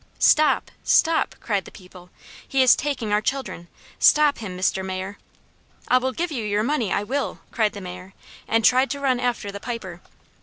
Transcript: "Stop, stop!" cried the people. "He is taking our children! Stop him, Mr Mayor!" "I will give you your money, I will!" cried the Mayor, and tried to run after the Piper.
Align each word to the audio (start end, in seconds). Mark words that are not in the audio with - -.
"Stop, 0.17 0.71
stop!" 0.83 1.35
cried 1.39 1.65
the 1.65 1.71
people. 1.71 2.09
"He 2.47 2.63
is 2.63 2.75
taking 2.75 3.13
our 3.13 3.21
children! 3.21 3.67
Stop 3.99 4.39
him, 4.39 4.57
Mr 4.57 4.83
Mayor!" 4.83 5.19
"I 5.89 5.99
will 5.99 6.11
give 6.11 6.31
you 6.31 6.43
your 6.43 6.63
money, 6.63 6.91
I 6.91 7.03
will!" 7.03 7.37
cried 7.51 7.73
the 7.73 7.81
Mayor, 7.81 8.15
and 8.47 8.65
tried 8.65 8.89
to 8.89 8.99
run 8.99 9.19
after 9.19 9.51
the 9.51 9.59
Piper. 9.59 10.01